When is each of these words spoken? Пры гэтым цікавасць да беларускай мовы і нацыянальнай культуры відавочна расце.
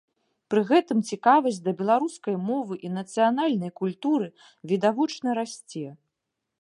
Пры 0.51 0.61
гэтым 0.69 1.01
цікавасць 1.15 1.59
да 1.67 1.73
беларускай 1.81 2.35
мовы 2.47 2.79
і 2.89 2.91
нацыянальнай 2.97 3.71
культуры 3.83 4.27
відавочна 4.73 5.29
расце. 5.43 5.87